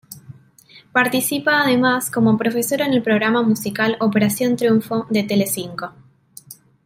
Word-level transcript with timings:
Participa 0.91 1.61
además 1.61 2.09
como 2.09 2.35
profesora 2.35 2.87
en 2.87 2.93
el 2.93 3.03
programa 3.03 3.43
musical 3.43 3.97
Operación 3.99 4.55
Triunfo, 4.57 5.05
de 5.11 5.21
Telecinco. 5.21 5.91